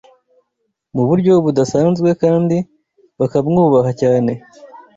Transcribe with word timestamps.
mu 0.95 1.03
buryo 1.09 1.33
budasanzwe 1.45 2.09
kandi 2.21 2.57
bakamwubaha 3.19 3.91
cyane. 4.01 4.31